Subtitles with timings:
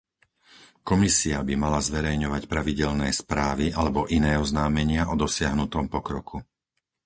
[0.89, 6.37] Komisia by mala zverejňovať pravidelné správy alebo iné oznámenia o dosiahnutom pokroku.